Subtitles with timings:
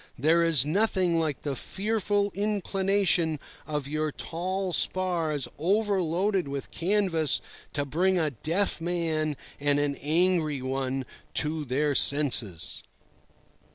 [0.17, 7.39] There is nothing like the fearful inclination of your tall spars overloaded with canvas
[7.73, 12.81] to bring a deaf man and an angry one to their senses.